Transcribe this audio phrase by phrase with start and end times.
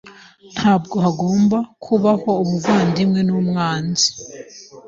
[0.55, 4.09] Ntabwo hagomba kubaho ubuvandimwe n'umwanzi.